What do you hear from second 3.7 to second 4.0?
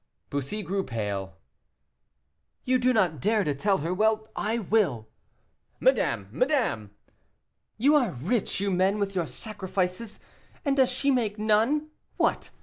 her;